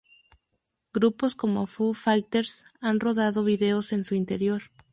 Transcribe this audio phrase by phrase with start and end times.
[0.97, 2.53] Grupos como Foo Fighters
[2.85, 4.63] han rodado vídeos en su interior.